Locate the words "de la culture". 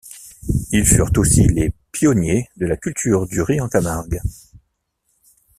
2.57-3.27